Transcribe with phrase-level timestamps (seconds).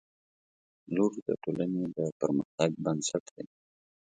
[0.93, 3.45] •لور د ټولنې د پرمختګ بنسټ دی.